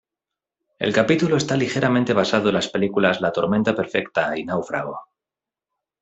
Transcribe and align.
El 0.79 0.95
capítulo 0.95 1.37
está 1.37 1.55
ligeramente 1.55 2.11
basado 2.13 2.49
en 2.49 2.55
las 2.55 2.69
películas 2.69 3.21
"La 3.21 3.31
tormenta 3.31 3.75
perfecta" 3.75 4.35
y 4.35 4.43
"Náufrago". 4.43 4.99